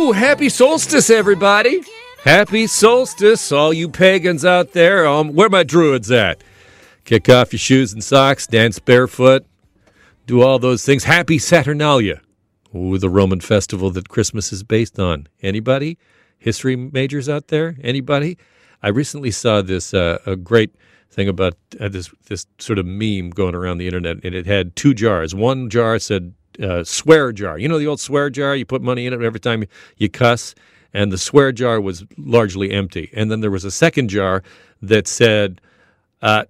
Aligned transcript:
Woo! 0.00 0.12
Happy 0.12 0.48
solstice, 0.48 1.10
everybody! 1.10 1.82
Happy 2.24 2.66
solstice, 2.66 3.52
all 3.52 3.70
you 3.70 3.86
pagans 3.86 4.46
out 4.46 4.72
there. 4.72 5.06
Um, 5.06 5.34
where 5.34 5.50
my 5.50 5.62
druids 5.62 6.10
at? 6.10 6.42
Kick 7.04 7.28
off 7.28 7.52
your 7.52 7.58
shoes 7.58 7.92
and 7.92 8.02
socks, 8.02 8.46
dance 8.46 8.78
barefoot, 8.78 9.44
do 10.24 10.40
all 10.40 10.58
those 10.58 10.86
things. 10.86 11.04
Happy 11.04 11.38
Saturnalia, 11.38 12.22
Ooh, 12.74 12.96
the 12.96 13.10
Roman 13.10 13.40
festival 13.40 13.90
that 13.90 14.08
Christmas 14.08 14.54
is 14.54 14.62
based 14.62 14.98
on. 14.98 15.28
Anybody? 15.42 15.98
History 16.38 16.76
majors 16.76 17.28
out 17.28 17.48
there? 17.48 17.76
Anybody? 17.82 18.38
I 18.82 18.88
recently 18.88 19.30
saw 19.30 19.60
this 19.60 19.92
uh, 19.92 20.16
a 20.24 20.34
great 20.34 20.74
thing 21.10 21.28
about 21.28 21.58
uh, 21.78 21.90
this 21.90 22.08
this 22.24 22.46
sort 22.58 22.78
of 22.78 22.86
meme 22.86 23.30
going 23.30 23.54
around 23.54 23.76
the 23.76 23.86
internet, 23.86 24.24
and 24.24 24.34
it 24.34 24.46
had 24.46 24.76
two 24.76 24.94
jars. 24.94 25.34
One 25.34 25.68
jar 25.68 25.98
said 25.98 26.32
uh, 26.60 26.84
swear 26.84 27.32
jar. 27.32 27.58
You 27.58 27.68
know 27.68 27.78
the 27.78 27.86
old 27.86 28.00
swear 28.00 28.30
jar? 28.30 28.54
You 28.54 28.64
put 28.64 28.82
money 28.82 29.06
in 29.06 29.12
it 29.12 29.22
every 29.22 29.40
time 29.40 29.64
you 29.96 30.08
cuss, 30.08 30.54
and 30.92 31.12
the 31.12 31.18
swear 31.18 31.52
jar 31.52 31.80
was 31.80 32.04
largely 32.16 32.70
empty. 32.70 33.10
And 33.14 33.30
then 33.30 33.40
there 33.40 33.50
was 33.50 33.64
a 33.64 33.70
second 33.70 34.08
jar 34.08 34.42
that 34.82 35.06
said, 35.06 35.60
uh, 36.22 36.44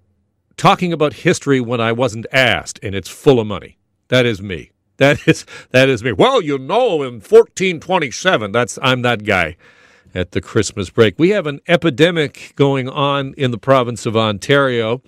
talking 0.57 0.93
about 0.93 1.13
history 1.13 1.59
when 1.59 1.81
I 1.81 1.91
wasn't 1.91 2.25
asked, 2.31 2.79
and 2.83 2.93
it's 2.95 3.09
full 3.09 3.39
of 3.39 3.47
money. 3.47 3.77
That 4.09 4.25
is 4.25 4.41
me. 4.41 4.71
That 4.97 5.27
is 5.27 5.47
that 5.71 5.89
is 5.89 6.03
me. 6.03 6.11
Well, 6.11 6.43
you 6.43 6.59
know, 6.59 7.01
in 7.01 7.15
1427, 7.15 8.51
that's 8.51 8.77
I'm 8.83 9.01
that 9.01 9.23
guy 9.23 9.57
at 10.13 10.31
the 10.31 10.41
Christmas 10.41 10.91
break. 10.91 11.17
We 11.17 11.29
have 11.29 11.47
an 11.47 11.59
epidemic 11.67 12.53
going 12.55 12.87
on 12.87 13.33
in 13.35 13.49
the 13.49 13.57
province 13.57 14.05
of 14.05 14.15
Ontario, 14.15 15.01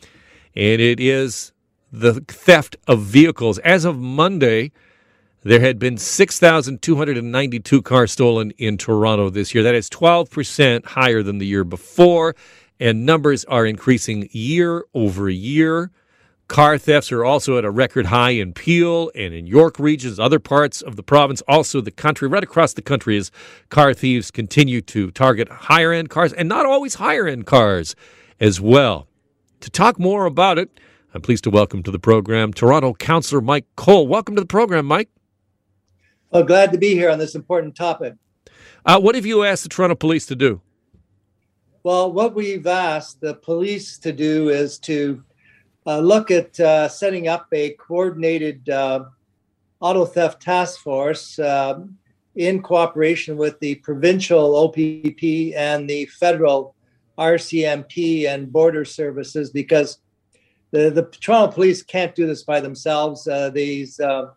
and 0.55 0.81
it 0.81 0.99
is 0.99 1.51
the 1.91 2.21
theft 2.27 2.75
of 2.87 3.01
vehicles. 3.01 3.59
As 3.59 3.85
of 3.85 3.99
Monday, 3.99 4.71
there 5.43 5.59
had 5.59 5.77
been 5.77 5.97
6,292 5.97 7.81
cars 7.81 8.11
stolen 8.11 8.51
in 8.51 8.77
Toronto 8.77 9.29
this 9.29 9.53
year. 9.53 9.63
That 9.63 9.75
is 9.75 9.89
12% 9.89 10.85
higher 10.85 11.21
than 11.21 11.37
the 11.37 11.45
year 11.45 11.65
before, 11.65 12.35
and 12.79 13.05
numbers 13.05 13.43
are 13.45 13.65
increasing 13.65 14.29
year 14.31 14.85
over 14.93 15.29
year. 15.29 15.91
Car 16.47 16.77
thefts 16.77 17.11
are 17.11 17.25
also 17.25 17.57
at 17.57 17.65
a 17.65 17.71
record 17.71 18.05
high 18.05 18.31
in 18.31 18.53
Peel 18.53 19.11
and 19.15 19.33
in 19.33 19.45
York 19.45 19.79
regions, 19.79 20.19
other 20.19 20.39
parts 20.39 20.81
of 20.81 20.95
the 20.95 21.03
province, 21.03 21.41
also 21.47 21.81
the 21.81 21.91
country, 21.91 22.27
right 22.27 22.43
across 22.43 22.73
the 22.73 22.81
country, 22.81 23.17
as 23.17 23.31
car 23.69 23.93
thieves 23.93 24.31
continue 24.31 24.81
to 24.81 25.11
target 25.11 25.49
higher 25.49 25.91
end 25.91 26.09
cars 26.09 26.31
and 26.33 26.47
not 26.47 26.65
always 26.65 26.95
higher 26.95 27.27
end 27.27 27.45
cars 27.45 27.95
as 28.39 28.61
well. 28.61 29.07
To 29.61 29.69
talk 29.69 29.99
more 29.99 30.25
about 30.25 30.57
it, 30.57 30.79
I'm 31.13 31.21
pleased 31.21 31.43
to 31.45 31.49
welcome 31.49 31.83
to 31.83 31.91
the 31.91 31.99
program 31.99 32.53
Toronto 32.53 32.93
Councillor 32.93 33.41
Mike 33.41 33.65
Colle. 33.75 34.07
Welcome 34.07 34.35
to 34.35 34.41
the 34.41 34.47
program, 34.47 34.85
Mike. 34.85 35.09
Well, 36.33 36.43
glad 36.43 36.71
to 36.71 36.79
be 36.79 36.95
here 36.95 37.11
on 37.11 37.19
this 37.19 37.35
important 37.35 37.75
topic. 37.75 38.15
Uh, 38.87 38.99
what 38.99 39.13
have 39.13 39.23
you 39.23 39.43
asked 39.43 39.61
the 39.61 39.69
Toronto 39.69 39.93
Police 39.93 40.25
to 40.25 40.35
do? 40.35 40.61
Well, 41.83 42.11
what 42.11 42.33
we've 42.33 42.65
asked 42.65 43.21
the 43.21 43.35
police 43.35 43.99
to 43.99 44.11
do 44.11 44.49
is 44.49 44.79
to 44.79 45.23
uh, 45.85 45.99
look 45.99 46.31
at 46.31 46.59
uh, 46.59 46.87
setting 46.87 47.27
up 47.27 47.45
a 47.53 47.75
coordinated 47.75 48.67
uh, 48.67 49.03
auto 49.79 50.05
theft 50.05 50.41
task 50.41 50.79
force 50.79 51.37
um, 51.37 51.99
in 52.33 52.63
cooperation 52.63 53.37
with 53.37 53.59
the 53.59 53.75
provincial 53.75 54.55
OPP 54.55 55.53
and 55.55 55.87
the 55.87 56.07
federal 56.07 56.73
RCMP 57.19 58.27
and 58.27 58.51
border 58.51 58.85
services 58.85 59.51
because 59.51 59.99
the, 60.71 60.89
the 60.89 61.03
Toronto 61.03 61.53
police 61.53 61.83
can't 61.83 62.15
do 62.15 62.25
this 62.25 62.41
by 62.41 62.59
themselves. 62.59 63.27
Uh, 63.27 63.51
these 63.51 63.99
uh, 63.99 64.31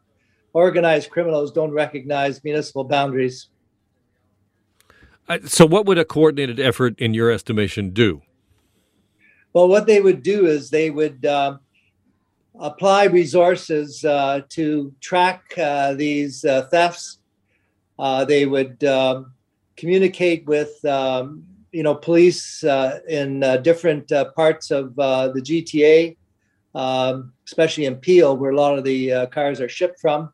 organized 0.56 1.10
criminals 1.10 1.52
don't 1.52 1.70
recognize 1.70 2.42
municipal 2.42 2.82
boundaries. 2.82 3.48
so, 5.44 5.66
what 5.66 5.84
would 5.84 5.98
a 5.98 6.04
coordinated 6.04 6.58
effort, 6.58 6.98
in 6.98 7.12
your 7.12 7.30
estimation, 7.30 7.90
do? 7.90 8.22
Well, 9.52 9.68
what 9.68 9.86
they 9.86 10.00
would 10.00 10.22
do 10.22 10.46
is 10.46 10.70
they 10.70 10.88
would 10.88 11.26
uh, 11.26 11.58
apply 12.58 13.04
resources 13.04 14.02
uh, 14.02 14.40
to 14.50 14.94
track 15.00 15.42
uh, 15.58 15.92
these 15.92 16.44
uh, 16.44 16.62
thefts. 16.70 17.18
Uh, 17.98 18.24
they 18.24 18.46
would 18.46 18.82
um, 18.84 19.34
communicate 19.76 20.46
with 20.46 20.82
um, 20.86 21.44
you 21.70 21.82
know 21.82 21.94
police 21.94 22.64
uh, 22.64 23.00
in 23.08 23.40
different 23.62 24.10
parts 24.34 24.70
of 24.70 24.94
the 24.96 25.42
GTA, 25.48 26.16
um, 26.74 27.34
especially 27.46 27.84
in 27.84 27.96
Peel, 27.96 28.38
where 28.38 28.52
a 28.52 28.56
lot 28.56 28.78
of 28.78 28.84
the 28.84 29.26
cars 29.30 29.60
are 29.60 29.68
shipped 29.68 30.00
from. 30.00 30.32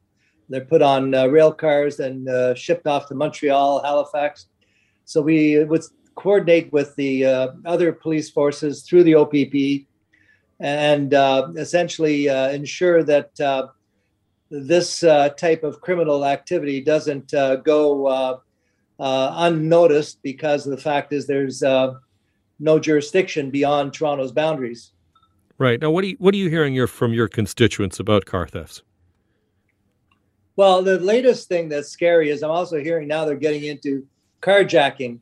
They're 0.53 0.65
put 0.65 0.83
on 0.83 1.11
rail 1.11 1.53
cars 1.53 1.99
and 2.01 2.57
shipped 2.57 2.87
off 2.87 3.09
to 3.09 3.15
Montreal, 3.15 3.83
Halifax. 3.83 4.47
So 5.05 5.21
we 5.21 5.65
would 5.65 5.83
coordinate 6.15 6.73
with 6.73 6.95
the 6.97 7.27
uh, 7.27 7.49
other 7.65 7.93
police 7.93 8.31
forces 8.31 8.83
through 8.83 9.05
the 9.05 9.15
OPP 9.15 9.87
and 10.61 11.13
uh, 11.15 11.49
essentially 11.57 12.29
uh, 12.29 12.51
ensure 12.51 13.03
that 13.03 13.39
uh, 13.41 13.69
this 14.51 15.03
uh, 15.03 15.31
type 15.31 15.65
of 15.65 15.81
criminal 15.81 16.25
activity 16.25 16.81
doesn't 16.81 17.35
uh, 17.35 17.57
go 17.57 18.41
unnoticed 18.99 20.23
because 20.23 20.65
the 20.65 20.77
fact 20.77 21.13
is 21.13 21.27
there's 21.27 21.63
no 22.61 22.79
jurisdiction 22.79 23.51
beyond 23.51 23.93
Toronto's 23.93 24.31
boundaries. 24.31 24.93
Right 25.59 25.81
now, 25.81 25.91
what 25.91 26.05
are 26.05 26.09
you, 26.09 26.17
what 26.19 26.35
are 26.35 26.39
you 26.39 26.49
hearing 26.49 26.75
your, 26.75 26.87
from 26.87 27.13
your 27.13 27.29
constituents 27.29 27.99
about 27.99 28.25
car 28.25 28.47
thefts? 28.47 28.83
Well, 30.57 30.83
the 30.83 30.99
latest 30.99 31.49
thing 31.49 31.69
that's 31.69 31.89
scary 31.89 32.31
is 32.31 32.43
I'm 32.43 32.51
also 32.51 32.79
hearing 32.79 33.09
now 33.09 33.25
they're 33.25 33.37
getting 33.37 33.65
into 33.65 34.07
carjacking 34.41 35.21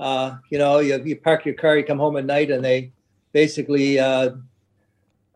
uh, 0.00 0.38
you 0.48 0.56
know, 0.56 0.78
you, 0.78 1.00
you 1.04 1.14
park 1.14 1.44
your 1.44 1.54
car, 1.54 1.76
you 1.76 1.84
come 1.84 1.98
home 1.98 2.16
at 2.16 2.24
night, 2.24 2.50
and 2.50 2.64
they 2.64 2.90
basically, 3.32 3.98
uh, 3.98 4.30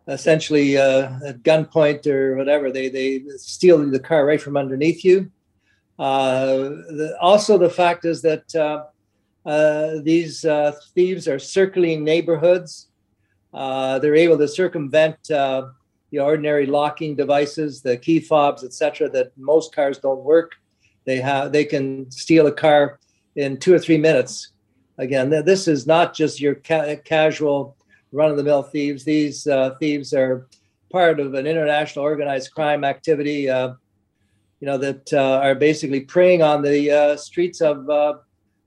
essentially, 0.09 0.79
uh, 0.79 1.11
at 1.27 1.43
gunpoint 1.43 2.07
or 2.07 2.37
whatever, 2.37 2.73
they 2.73 2.89
they 2.89 3.23
steal 3.37 3.79
the 3.91 4.01
car 4.01 4.25
right 4.25 4.41
from 4.41 4.57
underneath 4.57 5.05
you. 5.05 5.31
Uh, 5.99 6.57
the, 6.57 7.15
also, 7.21 7.59
the 7.59 7.69
fact 7.69 8.07
is 8.07 8.23
that 8.23 8.55
uh, 8.55 8.85
uh, 9.47 10.01
these 10.03 10.47
thieves 10.95 11.29
are 11.29 11.39
circling 11.39 12.03
neighborhoods. 12.03 12.89
They're 13.53 14.17
able 14.17 14.39
to 14.39 14.49
circumvent 14.49 15.19
the 16.11 16.21
ordinary 16.21 16.67
locking 16.67 17.17
devices, 17.17 17.83
the 17.83 17.97
key 17.97 18.21
fobs, 18.21 18.65
etc., 18.65 19.09
that 19.11 19.37
most 19.37 19.75
cars 19.75 19.99
don't 19.99 20.23
work. 20.23 20.53
They 21.05 21.19
have 21.19 21.53
they 21.53 21.65
can 21.65 22.11
steal 22.11 22.47
a 22.47 22.53
car 22.53 22.99
in 23.37 23.59
two 23.59 23.75
or 23.75 23.79
three 23.79 23.99
minutes 23.99 24.53
again, 24.99 25.31
this 25.31 25.69
is 25.69 25.87
not 25.87 26.15
just 26.15 26.41
your 26.41 26.57
ca- 26.57 26.97
casual 27.05 27.77
run 28.13 28.31
of 28.31 28.37
the 28.37 28.45
mill 28.45 28.63
thieves. 28.63 29.05
These 29.05 29.47
uh, 29.47 29.75
thieves 29.81 30.13
are 30.13 30.47
part 30.91 31.21
of 31.21 31.35
an 31.35 31.47
international 31.47 32.05
organized 32.05 32.53
crime 32.53 32.85
activity, 32.85 33.49
uh, 33.49 33.75
you 34.61 34.67
know, 34.67 34.79
that 34.79 35.13
uh, 35.13 35.41
are 35.43 35.55
basically 35.55 36.01
preying 36.01 36.43
on 36.43 36.63
the 36.63 36.91
uh, 36.91 37.17
streets 37.17 37.61
of 37.61 37.89
uh, 37.91 38.15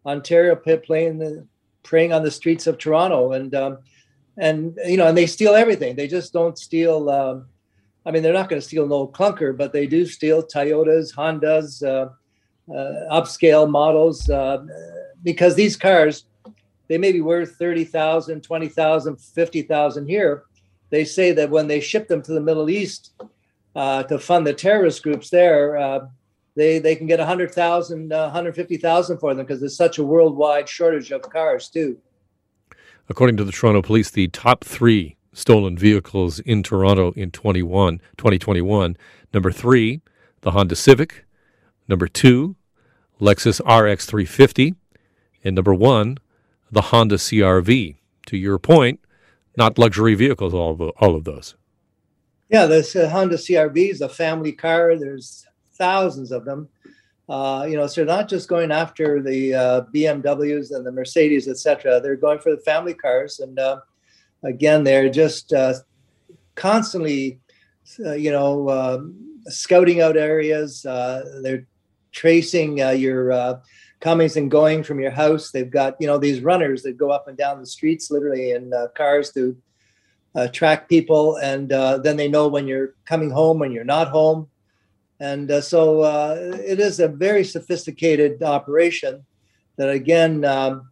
Ontario, 0.06 0.56
playing 0.56 1.48
preying 1.84 2.12
on 2.12 2.22
the 2.22 2.32
streets 2.32 2.68
of 2.68 2.78
Toronto, 2.78 3.32
and 3.32 3.56
um, 3.56 3.78
and 4.38 4.78
you 4.86 4.98
know, 4.98 5.08
and 5.08 5.18
they 5.18 5.28
steal 5.28 5.56
everything. 5.56 5.96
They 5.96 6.08
just 6.08 6.34
don't 6.34 6.58
steal. 6.58 7.10
Um, 7.10 7.48
I 8.06 8.12
mean, 8.12 8.24
they're 8.24 8.34
not 8.34 8.50
going 8.50 8.62
to 8.62 8.66
steal 8.66 8.86
an 8.86 8.92
old 8.92 9.14
clunker, 9.14 9.56
but 9.56 9.74
they 9.74 9.86
do 9.86 10.06
steal 10.06 10.42
Toyotas, 10.42 11.14
Hondas, 11.14 11.84
uh, 11.84 12.10
upscale 13.12 13.70
models 13.70 14.30
because 15.24 15.56
these 15.56 15.76
cars 15.76 16.26
they 16.88 16.98
may 16.98 17.12
be 17.12 17.22
worth 17.22 17.56
30,000, 17.58 18.42
20,000, 18.42 19.18
50,000 19.18 20.08
here. 20.08 20.44
They 20.90 21.04
say 21.04 21.34
that 21.34 21.50
when 21.50 21.68
they 21.68 21.82
ship 21.82 22.08
them 22.08 22.22
to 22.22 22.34
the 22.34 22.42
Middle 22.42 22.70
East 22.70 23.12
uh, 23.76 24.04
to 24.04 24.18
fund 24.18 24.48
the 24.48 24.54
terrorist 24.54 25.04
groups 25.04 25.30
there, 25.30 25.78
uh, 25.78 26.08
they, 26.56 26.80
they 26.80 26.96
can 26.96 27.06
get 27.06 27.20
100,000, 27.20 28.12
uh, 28.12 28.24
150,000 28.24 29.18
for 29.20 29.36
them 29.36 29.46
because 29.46 29.60
there's 29.60 29.76
such 29.76 29.98
a 29.98 30.04
worldwide 30.04 30.68
shortage 30.68 31.12
of 31.12 31.22
cars, 31.22 31.70
too. 31.70 31.98
According 33.10 33.38
to 33.38 33.44
the 33.44 33.52
Toronto 33.52 33.82
Police, 33.82 34.10
the 34.10 34.28
top 34.28 34.64
three 34.64 35.16
stolen 35.32 35.78
vehicles 35.78 36.40
in 36.40 36.64
Toronto 36.64 37.12
in 37.14 37.32
21, 37.32 38.00
2021 38.18 38.98
number 39.34 39.52
three, 39.52 40.02
the 40.42 40.52
Honda 40.52 40.76
Civic, 40.76 41.26
number 41.88 42.08
two, 42.08 42.56
Lexus 43.22 43.60
RX 43.62 44.06
350, 44.06 44.76
and 45.44 45.56
number 45.56 45.74
one, 45.74 46.18
the 46.72 46.82
Honda 46.82 47.16
CRV. 47.16 47.96
To 48.28 48.38
your 48.38 48.60
point, 48.60 49.00
not 49.56 49.78
luxury 49.78 50.14
vehicles, 50.14 50.54
all 50.54 50.72
of, 50.72 50.82
all 50.98 51.16
of 51.16 51.24
those. 51.24 51.56
Yeah, 52.50 52.66
this 52.66 52.96
uh, 52.96 53.10
Honda 53.10 53.38
CRV 53.38 53.90
is 53.90 54.02
a 54.02 54.10
family 54.10 54.52
car. 54.52 54.98
There's 54.98 55.46
thousands 55.76 56.32
of 56.32 56.44
them. 56.44 56.68
Uh, 57.30 57.68
you 57.70 57.76
know, 57.76 57.88
so 57.88 58.06
they're 58.06 58.16
not 58.16 58.30
just 58.30 58.48
going 58.48 58.72
after 58.72 59.22
the 59.22 59.54
uh, 59.54 59.82
BMWs 59.94 60.74
and 60.74 60.86
the 60.86 60.92
Mercedes, 60.92 61.48
etc. 61.48 62.00
They're 62.00 62.16
going 62.16 62.40
for 62.40 62.52
the 62.52 62.62
family 62.62 62.94
cars, 62.94 63.40
and 63.40 63.60
uh, 63.60 63.82
again, 64.44 64.86
they're 64.86 65.10
just 65.10 65.52
uh, 65.52 65.74
constantly, 66.56 67.40
uh, 68.06 68.14
you 68.14 68.32
know, 68.32 68.70
um, 68.70 69.42
scouting 69.48 70.02
out 70.02 70.16
areas. 70.16 70.84
they're 70.84 71.68
tracing 72.14 72.78
your 72.78 73.62
comings 74.00 74.38
and 74.38 74.50
going 74.50 74.84
from 74.84 75.02
your 75.02 75.12
house. 75.12 75.52
They've 75.52 75.70
got 75.70 75.98
you 76.00 76.08
know 76.08 76.18
these 76.18 76.40
runners 76.40 76.82
that 76.84 76.98
go 76.98 77.12
up 77.12 77.28
and 77.28 77.38
down 77.38 77.60
the 77.60 77.66
streets, 77.66 78.10
literally 78.10 78.52
in 78.52 78.72
cars 78.96 79.34
to 79.34 79.58
track 80.54 80.88
people, 80.88 81.36
and 81.38 81.68
then 81.68 82.16
they 82.16 82.30
know 82.30 82.48
when 82.48 82.68
you're 82.68 82.96
coming 83.04 83.32
home, 83.32 83.60
when 83.60 83.74
you're 83.74 83.84
not 83.84 84.08
home, 84.08 84.48
and 85.20 85.50
uh, 85.50 85.62
so 85.62 86.02
uh, 86.02 86.36
it 86.66 86.80
is 86.80 87.00
a 87.00 87.08
very 87.08 87.44
sophisticated 87.44 88.44
operation. 88.44 89.26
That 89.78 89.90
again, 89.90 90.44
um, 90.44 90.90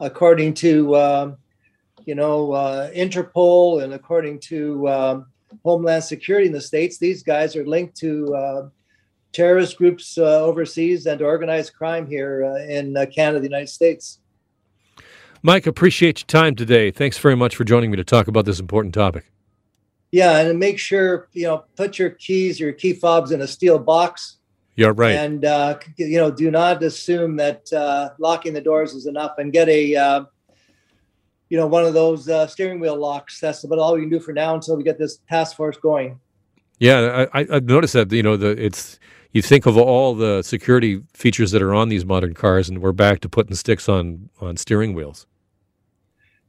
according 0.00 0.54
to 0.54 0.96
um, 0.96 1.36
you 2.04 2.14
know 2.14 2.52
uh, 2.52 2.90
Interpol 2.90 3.82
and 3.82 3.94
according 3.94 4.40
to 4.40 4.88
um, 4.88 5.26
Homeland 5.64 6.04
Security 6.04 6.46
in 6.46 6.52
the 6.52 6.60
states, 6.60 6.98
these 6.98 7.22
guys 7.22 7.54
are 7.56 7.66
linked 7.66 7.96
to 7.98 8.70
terrorist 9.34 9.76
groups 9.76 10.16
uh, 10.16 10.40
overseas 10.42 11.06
and 11.06 11.20
organized 11.20 11.74
crime 11.74 12.06
here 12.06 12.44
uh, 12.44 12.72
in 12.72 12.96
uh, 12.96 13.04
Canada, 13.14 13.40
the 13.40 13.46
United 13.46 13.68
States. 13.68 14.20
Mike, 15.42 15.66
appreciate 15.66 16.20
your 16.20 16.26
time 16.26 16.54
today. 16.54 16.90
Thanks 16.90 17.18
very 17.18 17.36
much 17.36 17.54
for 17.54 17.64
joining 17.64 17.90
me 17.90 17.96
to 17.98 18.04
talk 18.04 18.28
about 18.28 18.46
this 18.46 18.60
important 18.60 18.94
topic. 18.94 19.30
Yeah, 20.14 20.38
and 20.38 20.60
make 20.60 20.78
sure 20.78 21.28
you 21.32 21.42
know 21.42 21.64
put 21.74 21.98
your 21.98 22.10
keys, 22.10 22.60
your 22.60 22.72
key 22.72 22.92
fobs 22.92 23.32
in 23.32 23.40
a 23.40 23.48
steel 23.48 23.80
box. 23.80 24.36
Yeah, 24.76 24.92
right. 24.94 25.16
And 25.16 25.44
uh, 25.44 25.80
you 25.96 26.18
know, 26.18 26.30
do 26.30 26.52
not 26.52 26.80
assume 26.84 27.34
that 27.38 27.72
uh, 27.72 28.10
locking 28.20 28.52
the 28.52 28.60
doors 28.60 28.94
is 28.94 29.06
enough, 29.06 29.38
and 29.38 29.52
get 29.52 29.68
a 29.68 29.96
uh, 29.96 30.24
you 31.48 31.56
know 31.56 31.66
one 31.66 31.84
of 31.84 31.94
those 31.94 32.30
steering 32.52 32.78
wheel 32.78 32.96
locks. 32.96 33.40
That's 33.40 33.64
about 33.64 33.80
all 33.80 33.94
we 33.94 34.02
can 34.02 34.08
do 34.08 34.20
for 34.20 34.32
now 34.32 34.54
until 34.54 34.76
we 34.76 34.84
get 34.84 34.98
this 34.98 35.18
task 35.28 35.56
force 35.56 35.78
going. 35.78 36.20
Yeah, 36.78 37.26
I, 37.34 37.48
I've 37.50 37.64
noticed 37.64 37.94
that 37.94 38.12
you 38.12 38.22
know 38.22 38.36
the 38.36 38.50
it's 38.50 39.00
you 39.32 39.42
think 39.42 39.66
of 39.66 39.76
all 39.76 40.14
the 40.14 40.42
security 40.42 41.02
features 41.12 41.50
that 41.50 41.60
are 41.60 41.74
on 41.74 41.88
these 41.88 42.04
modern 42.04 42.34
cars, 42.34 42.68
and 42.68 42.80
we're 42.80 42.92
back 42.92 43.18
to 43.22 43.28
putting 43.28 43.56
sticks 43.56 43.88
on 43.88 44.30
on 44.40 44.58
steering 44.58 44.94
wheels. 44.94 45.26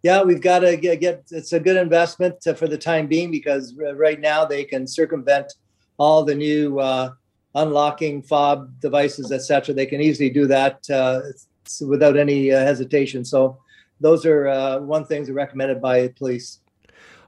Yeah, 0.05 0.21
we've 0.21 0.39
got 0.39 0.59
to 0.59 0.77
get, 0.77 0.99
get 0.99 1.23
it's 1.31 1.51
a 1.51 1.59
good 1.59 1.77
investment 1.77 2.39
to, 2.41 2.53
for 2.53 2.67
the 2.67 2.77
time 2.77 3.07
being 3.07 3.31
because 3.31 3.73
right 3.95 4.19
now 4.19 4.45
they 4.45 4.63
can 4.63 4.85
circumvent 4.85 5.51
all 5.97 6.23
the 6.23 6.35
new 6.35 6.79
uh, 6.79 7.09
unlocking 7.55 8.21
fob 8.21 8.79
devices, 8.79 9.31
etc. 9.31 9.73
They 9.73 9.87
can 9.87 10.01
easily 10.01 10.29
do 10.29 10.45
that 10.45 10.87
uh, 10.91 11.21
without 11.87 12.17
any 12.17 12.51
uh, 12.51 12.59
hesitation. 12.59 13.25
So 13.25 13.57
those 13.99 14.27
are 14.27 14.47
uh, 14.47 14.77
one 14.81 15.05
things 15.05 15.31
recommended 15.31 15.81
by 15.81 16.09
police. 16.09 16.59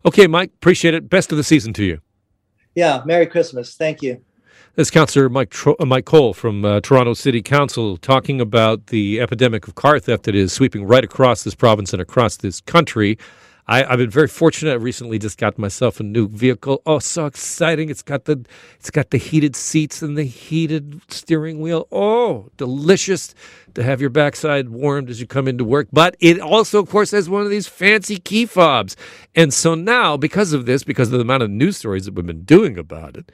Okay, 0.06 0.28
Mike, 0.28 0.52
appreciate 0.54 0.94
it. 0.94 1.10
Best 1.10 1.32
of 1.32 1.40
the 1.40 1.44
season 1.44 1.74
to 1.74 1.84
you. 1.84 2.00
Yeah, 2.76 3.02
Merry 3.08 3.26
Christmas. 3.26 3.76
Thank 3.76 4.04
you. 4.04 4.24
This 4.78 4.92
Councillor 4.92 5.28
Mike, 5.28 5.50
Tro- 5.50 5.76
uh, 5.80 5.86
Mike 5.86 6.06
Colle 6.06 6.36
from 6.36 6.64
uh, 6.64 6.82
Toronto 6.82 7.16
City 7.16 7.42
Council 7.42 7.98
talking 7.98 8.40
about 8.40 8.88
the 8.88 9.20
epidemic 9.20 9.68
of 9.68 9.74
car 9.74 9.98
theft 9.98 10.26
that 10.26 10.36
is 10.36 10.54
sweeping 10.54 10.86
right 10.86 11.04
across 11.04 11.44
this 11.44 11.56
province 11.56 11.94
and 11.94 12.02
across 12.02 12.38
this 12.38 12.62
country. 12.62 13.18
I, 13.68 13.80
have 13.80 13.98
been 13.98 14.12
very 14.12 14.28
fortunate. 14.28 14.74
I 14.74 14.76
recently 14.76 15.18
just 15.18 15.40
got 15.40 15.58
myself 15.58 16.00
a 16.00 16.04
new 16.04 16.28
vehicle. 16.28 16.84
Oh, 16.86 17.00
so 17.00 17.26
exciting! 17.26 17.90
It's 17.90 18.04
got 18.04 18.26
the 18.26 18.46
it's 18.76 18.92
got 18.92 19.10
the 19.10 19.18
heated 19.18 19.56
seats 19.56 20.04
and 20.04 20.16
the 20.16 20.26
heated 20.26 21.02
steering 21.08 21.60
wheel. 21.60 21.88
Oh, 21.92 22.52
delicious 22.58 23.34
to 23.74 23.82
have 23.82 24.00
your 24.00 24.12
backside 24.12 24.70
warmed 24.70 25.10
as 25.10 25.20
you 25.20 25.26
come 25.26 25.48
into 25.48 25.64
work. 25.64 25.88
But 25.92 26.16
it 26.20 26.40
also, 26.40 26.80
of 26.80 26.88
course, 26.88 27.10
has 27.12 27.28
one 27.28 27.42
of 27.42 27.50
these 27.50 27.68
fancy 27.68 28.18
key 28.18 28.46
fobs. 28.46 28.96
And 29.34 29.52
so 29.52 29.74
now, 29.74 30.18
because 30.18 30.54
of 30.54 30.68
this, 30.68 30.84
because 30.84 31.08
of 31.08 31.14
the 31.14 31.22
amount 31.22 31.42
of 31.42 31.50
news 31.50 31.78
stories 31.78 32.06
that 32.06 32.14
we've 32.14 32.28
been 32.28 32.44
doing 32.44 32.78
about 32.78 33.18
it, 33.18 33.32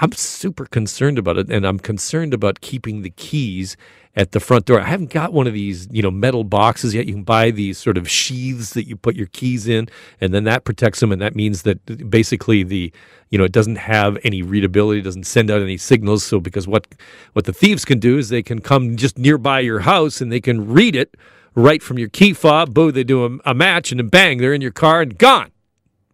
I'm 0.00 0.12
super 0.12 0.66
concerned 0.66 1.18
about 1.18 1.38
it, 1.38 1.50
and 1.50 1.66
I'm 1.66 1.78
concerned 1.78 2.32
about 2.32 2.60
keeping 2.60 3.02
the 3.02 3.10
keys 3.10 3.76
at 4.14 4.32
the 4.32 4.40
front 4.40 4.66
door. 4.66 4.80
I 4.80 4.84
haven't 4.84 5.10
got 5.10 5.32
one 5.32 5.46
of 5.46 5.52
these, 5.52 5.88
you 5.90 6.02
know, 6.02 6.10
metal 6.10 6.44
boxes 6.44 6.94
yet. 6.94 7.06
You 7.06 7.14
can 7.14 7.24
buy 7.24 7.50
these 7.50 7.78
sort 7.78 7.98
of 7.98 8.08
sheaths 8.08 8.74
that 8.74 8.86
you 8.86 8.96
put 8.96 9.16
your 9.16 9.26
keys 9.26 9.66
in, 9.66 9.88
and 10.20 10.32
then 10.32 10.44
that 10.44 10.64
protects 10.64 11.00
them, 11.00 11.10
and 11.10 11.20
that 11.20 11.34
means 11.34 11.62
that 11.62 12.10
basically 12.10 12.62
the, 12.62 12.92
you 13.30 13.38
know, 13.38 13.44
it 13.44 13.52
doesn't 13.52 13.76
have 13.76 14.18
any 14.22 14.42
readability, 14.42 15.02
doesn't 15.02 15.26
send 15.26 15.50
out 15.50 15.62
any 15.62 15.76
signals. 15.76 16.22
So 16.24 16.40
because 16.40 16.68
what 16.68 16.86
what 17.32 17.44
the 17.44 17.52
thieves 17.52 17.84
can 17.84 17.98
do 17.98 18.18
is 18.18 18.28
they 18.28 18.42
can 18.42 18.60
come 18.60 18.96
just 18.96 19.18
nearby 19.18 19.60
your 19.60 19.80
house 19.80 20.20
and 20.20 20.30
they 20.30 20.40
can 20.40 20.72
read 20.72 20.94
it 20.94 21.16
right 21.54 21.82
from 21.82 21.98
your 21.98 22.08
key 22.08 22.32
fob. 22.32 22.72
Boo, 22.72 22.92
they 22.92 23.04
do 23.04 23.24
a, 23.24 23.50
a 23.50 23.54
match, 23.54 23.90
and 23.90 23.98
then 23.98 24.08
bang, 24.08 24.38
they're 24.38 24.54
in 24.54 24.60
your 24.60 24.70
car 24.70 25.00
and 25.00 25.18
gone. 25.18 25.50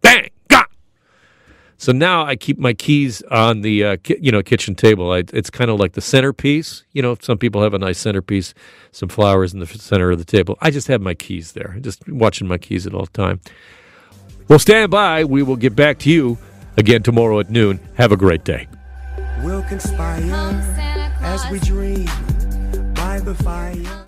Bang. 0.01 0.29
So 1.77 1.91
now 1.91 2.25
I 2.25 2.35
keep 2.35 2.57
my 2.57 2.73
keys 2.73 3.21
on 3.23 3.61
the 3.61 3.83
uh, 3.83 3.97
ki- 4.03 4.17
you 4.21 4.31
know 4.31 4.41
kitchen 4.41 4.75
table. 4.75 5.11
I, 5.11 5.23
it's 5.33 5.49
kind 5.49 5.69
of 5.69 5.79
like 5.79 5.93
the 5.93 6.01
centerpiece. 6.01 6.83
You 6.93 7.01
know, 7.01 7.17
some 7.21 7.37
people 7.37 7.61
have 7.63 7.73
a 7.73 7.79
nice 7.79 7.97
centerpiece, 7.99 8.53
some 8.91 9.09
flowers 9.09 9.53
in 9.53 9.59
the 9.59 9.65
center 9.67 10.11
of 10.11 10.17
the 10.17 10.25
table. 10.25 10.57
I 10.61 10.71
just 10.71 10.87
have 10.87 11.01
my 11.01 11.13
keys 11.13 11.51
there. 11.51 11.77
Just 11.81 12.07
watching 12.09 12.47
my 12.47 12.57
keys 12.57 12.87
at 12.87 12.93
all 12.93 13.07
time. 13.07 13.41
Well, 14.47 14.59
stand 14.59 14.91
by. 14.91 15.23
We 15.23 15.43
will 15.43 15.55
get 15.55 15.75
back 15.75 15.99
to 15.99 16.09
you 16.11 16.37
again 16.77 17.03
tomorrow 17.03 17.39
at 17.39 17.49
noon. 17.49 17.79
Have 17.95 18.11
a 18.11 18.17
great 18.17 18.43
day. 18.43 18.67
We'll 19.43 19.63
conspire 19.63 20.23
as 21.21 21.49
we 21.51 21.59
dream 21.59 22.05
by 22.93 23.19
the 23.19 23.35
fire. 23.35 24.05